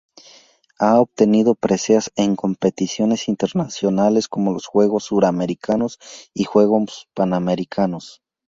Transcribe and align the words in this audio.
Ha 0.79 0.99
obtenido 0.99 1.53
preseas 1.53 2.09
en 2.15 2.35
competiciones 2.35 3.27
internacionales 3.27 4.27
como 4.27 4.51
los 4.51 4.65
Juegos 4.65 5.03
Suramericanos 5.03 5.99
y 6.33 6.45
Juegos 6.45 7.07
Panamericanos. 7.13 8.23